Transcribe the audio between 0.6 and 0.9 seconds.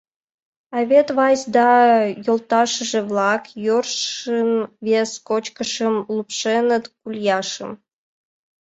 А